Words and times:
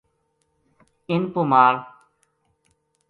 اِن 1.09 1.21
پو 1.33 1.41
مال 1.51 1.75